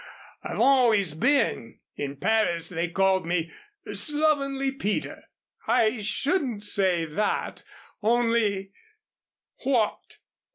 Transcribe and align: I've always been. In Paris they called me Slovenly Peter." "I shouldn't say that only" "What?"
I've 0.41 0.59
always 0.59 1.13
been. 1.13 1.77
In 1.95 2.15
Paris 2.15 2.69
they 2.69 2.87
called 2.87 3.23
me 3.27 3.51
Slovenly 3.93 4.71
Peter." 4.71 5.25
"I 5.67 5.99
shouldn't 5.99 6.63
say 6.63 7.05
that 7.05 7.61
only" 8.01 8.71
"What?" 9.63 10.01